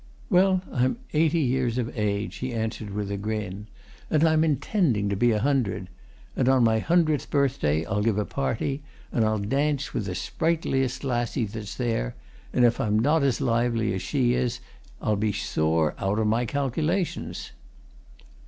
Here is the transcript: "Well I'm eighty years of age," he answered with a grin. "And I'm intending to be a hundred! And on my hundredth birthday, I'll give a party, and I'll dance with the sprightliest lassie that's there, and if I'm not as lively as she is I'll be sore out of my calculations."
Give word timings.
"Well 0.31 0.61
I'm 0.73 0.97
eighty 1.13 1.41
years 1.41 1.77
of 1.77 1.95
age," 1.95 2.37
he 2.37 2.53
answered 2.53 2.89
with 2.89 3.11
a 3.11 3.17
grin. 3.17 3.67
"And 4.09 4.23
I'm 4.27 4.43
intending 4.43 5.09
to 5.09 5.15
be 5.15 5.29
a 5.29 5.37
hundred! 5.37 5.89
And 6.35 6.49
on 6.49 6.63
my 6.63 6.79
hundredth 6.79 7.29
birthday, 7.29 7.85
I'll 7.85 8.01
give 8.01 8.17
a 8.17 8.25
party, 8.25 8.81
and 9.11 9.23
I'll 9.23 9.37
dance 9.37 9.93
with 9.93 10.05
the 10.05 10.15
sprightliest 10.15 11.03
lassie 11.03 11.45
that's 11.45 11.75
there, 11.75 12.15
and 12.51 12.65
if 12.65 12.79
I'm 12.81 12.97
not 12.97 13.21
as 13.21 13.41
lively 13.41 13.93
as 13.93 14.01
she 14.01 14.33
is 14.33 14.59
I'll 15.03 15.15
be 15.17 15.31
sore 15.33 15.93
out 15.99 16.17
of 16.17 16.25
my 16.25 16.47
calculations." 16.47 17.51